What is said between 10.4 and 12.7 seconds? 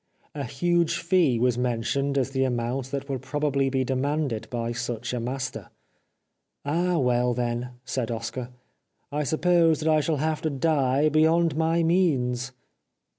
to die beyond my means."